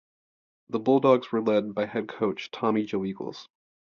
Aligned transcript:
The 0.69 0.79
Bulldogs 0.79 1.31
were 1.31 1.43
led 1.43 1.75
by 1.75 1.85
head 1.85 2.07
coach 2.07 2.49
Tommy 2.49 2.85
Joe 2.85 3.05
Eagles. 3.05 3.47